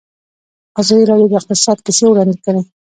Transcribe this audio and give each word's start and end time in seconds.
ازادي 0.79 1.03
راډیو 1.09 1.29
د 1.31 1.33
اقتصاد 1.39 1.77
کیسې 1.85 2.05
وړاندې 2.07 2.37
کړي. 2.45 2.61